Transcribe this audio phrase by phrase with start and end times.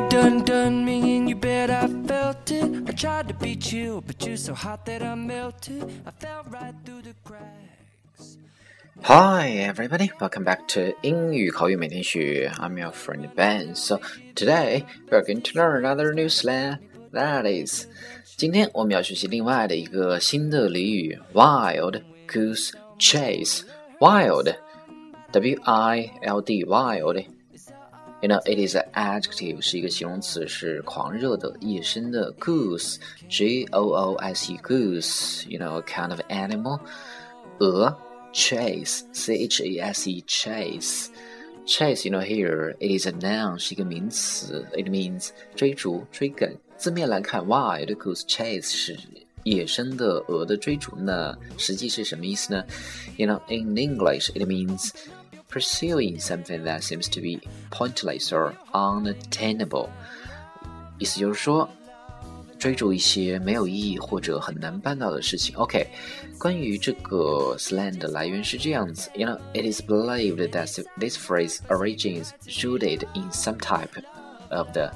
[0.00, 2.88] undone me, and you bet I felt it.
[2.88, 5.84] I tried to beat you, but you're so hot that I melted.
[6.06, 8.38] I fell right through the cracks.
[9.02, 12.50] Hi everybody, welcome back to 英语口语每天学.
[12.58, 13.74] I'm your friend Ben.
[13.74, 14.00] So
[14.34, 16.78] today we're going to learn another new slang.
[17.12, 17.86] That is，
[18.36, 24.54] 今天我们要学习另外的一个新的俚语，wild goose chase。Wild,
[25.32, 27.24] W-I-L-D, wild.
[28.21, 32.31] you know, it is an adjective，是一个形容词，是狂热的、野生的。
[32.39, 36.79] Goose，G O O S E goose，you know kind of animal，
[37.59, 37.97] 鹅。
[38.33, 46.49] Chase，C H A S E，chase，chase，you know here it is a noun，是一个名词，it means 追逐、追赶。
[46.77, 48.95] 字面来看，哇，it goose chase
[49.43, 49.67] in
[53.75, 54.91] English, it means
[55.50, 59.88] pursuing something that seems to be pointless or unattainable。
[60.98, 61.68] 意思就是说，
[62.58, 65.54] 追逐一些没有意义或者很难办到的事情。
[65.56, 65.86] OK，
[66.38, 72.30] 关于这个 slang 的来源是这样子，You know, it is believed that this phrase originates
[72.62, 74.02] rooted in some type
[74.50, 74.90] of the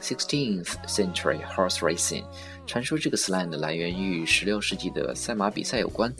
[0.00, 2.24] 16th century horse racing。
[2.66, 6.12] 传说这个 slang 的来源于16世纪的赛马比赛有关，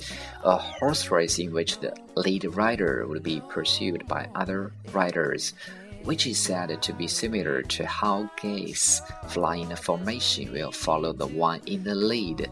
[0.42, 5.50] a horse race in which the lead rider would be pursued by other riders.
[6.04, 11.12] Which is said to be similar to how geese fly in a formation will follow
[11.12, 12.48] the one in the lead.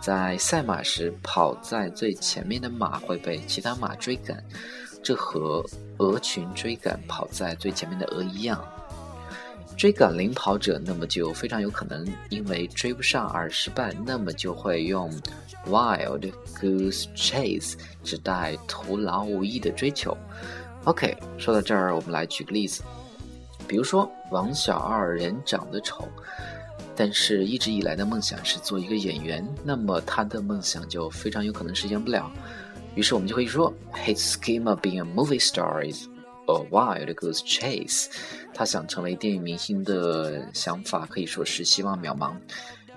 [0.00, 4.40] 在赛马时，跑在最前面的马会被其他马追赶，
[5.02, 5.64] 这和
[5.98, 8.64] 鹅群追赶跑在最前面的鹅一样。
[9.77, 15.11] 追赶领跑者，那么就非常有可能因为追不上而失败，那么就会用
[15.67, 20.17] wild goose chase 指代徒劳无益的追求。
[20.85, 22.81] OK，说到这儿，我们来举个例子，
[23.67, 26.07] 比如说王小二人长得丑，
[26.95, 32.31] 但是一直以来的梦想是做一个演员，那么他的梦想就非常有可能实现不了。
[32.95, 36.07] 于是我们就可以说，His scheme of being a movie star is
[36.47, 38.07] a wild goose chase。
[38.53, 42.35] 他想成为电影明星的想法可以说是希望渺茫。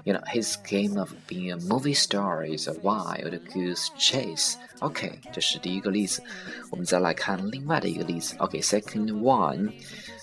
[0.05, 4.55] You know, his game of being a movie star is a wild goose chase.
[4.78, 6.22] OK，这是第一个例子。
[6.71, 8.34] 我们再来看另外的一个例子。
[8.39, 9.71] OK，second、okay, one。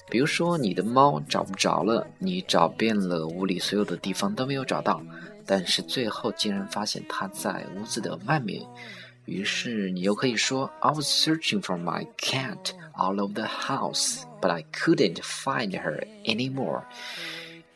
[0.10, 5.00] 比如说，你的猫找不着了，你找遍了屋里所有的地方都没有找到，
[5.46, 8.66] 但是最后竟然发现它在屋子的外面。
[9.26, 12.72] 于是你又可以说，I was searching for my cat。
[12.98, 16.86] All over the house, but I couldn't find her anymore.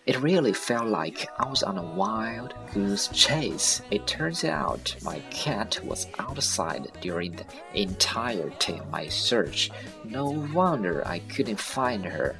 [0.07, 3.83] It really felt like I was on a wild goose chase.
[3.91, 7.45] It turns out my cat was outside during the
[7.75, 9.69] entirety of my search.
[10.03, 12.35] No wonder I couldn't find her.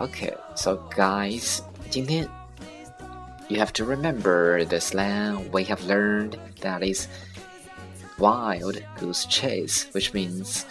[0.00, 2.26] Okay, so guys, 今天
[3.50, 7.08] you have to remember the slang we have learned that is
[8.19, 10.63] wild goose chase, which means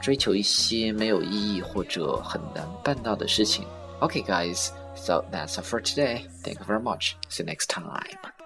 [0.00, 3.64] 追求一些没有意义或者很难办到的事情。
[4.00, 6.26] Okay, guys, so that's all for today.
[6.42, 7.14] Thank you very much.
[7.28, 8.41] See you next time.